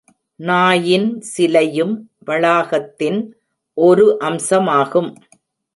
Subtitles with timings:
[0.39, 1.93] நாயின் சிலையும்
[2.25, 3.21] வளாகத்தின்
[3.77, 5.15] ஒரு அம்சமாகும்.